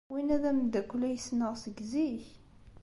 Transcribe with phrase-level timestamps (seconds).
[0.13, 2.25] Winna d ameddakel ay ssneɣ seg zik.